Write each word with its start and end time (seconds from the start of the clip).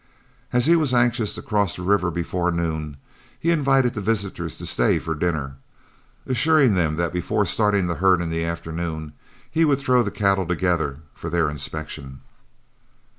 As 0.51 0.65
he 0.65 0.75
was 0.75 0.95
anxious 0.95 1.35
to 1.35 1.43
cross 1.43 1.75
the 1.75 1.83
river 1.83 2.09
before 2.09 2.49
noon, 2.49 2.97
he 3.39 3.51
invited 3.51 3.93
the 3.93 4.01
visitors 4.01 4.57
to 4.57 4.65
stay 4.65 4.97
for 4.97 5.13
dinner, 5.13 5.57
assuring 6.25 6.73
them 6.73 6.95
that 6.95 7.13
before 7.13 7.45
starting 7.45 7.85
the 7.85 7.93
herd 8.01 8.19
in 8.19 8.31
the 8.31 8.43
afternoon, 8.43 9.13
he 9.51 9.63
would 9.63 9.77
throw 9.77 10.01
the 10.01 10.09
cattle 10.09 10.47
together 10.47 11.01
for 11.13 11.29
their 11.29 11.51
inspection. 11.51 12.21